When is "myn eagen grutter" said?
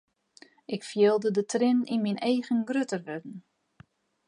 2.03-3.01